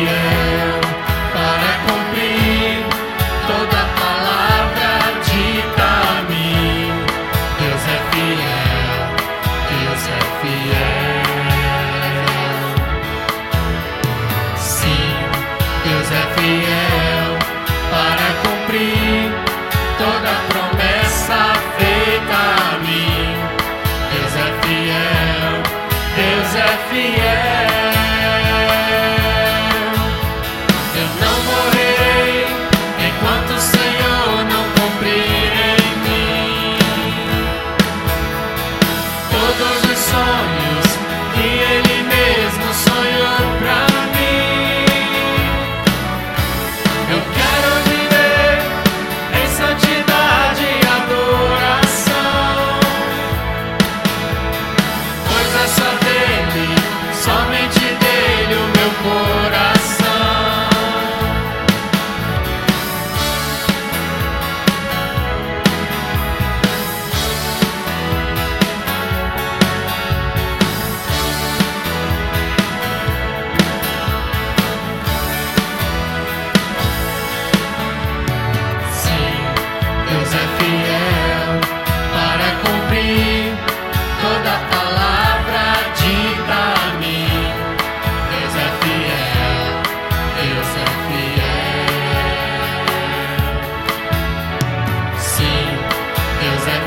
para 0.00 0.41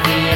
yeah. 0.08 0.35